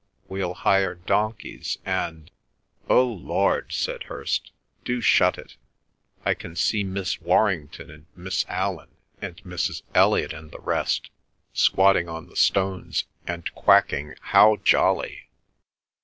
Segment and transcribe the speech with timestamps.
[0.27, 2.31] We'll hire donkeys and—"
[2.89, 4.51] "Oh, Lord!" said Hirst,
[4.83, 5.57] "do shut it!
[6.25, 8.89] I can see Miss Warrington and Miss Allan
[9.21, 9.83] and Mrs.
[9.93, 11.11] Elliot and the rest
[11.53, 15.29] squatting on the stones and quacking, 'How jolly!